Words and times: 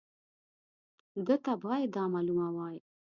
ده 1.25 1.35
ته 1.43 1.53
باید 1.63 1.89
دا 1.95 2.03
معلومه 2.13 2.47
وای. 2.55 2.77